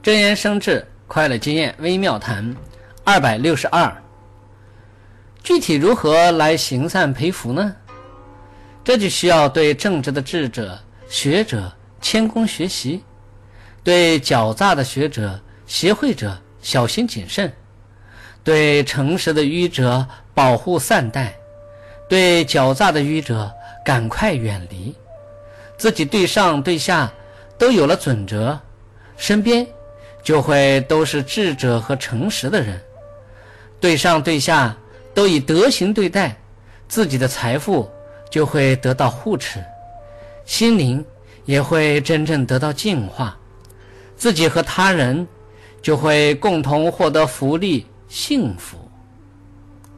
[0.00, 2.54] 真言生智，快乐经验微妙谈，
[3.02, 3.94] 二百六十二。
[5.42, 7.74] 具体如何来行善培福呢？
[8.84, 13.02] 这就需要对正直的智者、学者谦恭学习，
[13.82, 17.52] 对狡诈的学者、邪会者小心谨慎，
[18.44, 21.34] 对诚实的愚者保护善待，
[22.08, 23.52] 对狡诈的愚者
[23.84, 24.94] 赶快远离。
[25.76, 27.12] 自己对上对下
[27.58, 28.58] 都有了准则，
[29.16, 29.66] 身边。
[30.28, 32.78] 就会都是智者和诚实的人，
[33.80, 34.76] 对上对下
[35.14, 36.36] 都以德行对待，
[36.86, 37.90] 自己的财富
[38.30, 39.58] 就会得到护持，
[40.44, 41.02] 心灵
[41.46, 43.34] 也会真正得到净化，
[44.18, 45.26] 自己和他人
[45.80, 48.76] 就会共同获得福利幸福。